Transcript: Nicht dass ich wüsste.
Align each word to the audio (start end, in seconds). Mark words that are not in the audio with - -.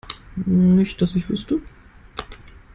Nicht 0.47 0.99
dass 1.03 1.13
ich 1.13 1.29
wüsste. 1.29 1.61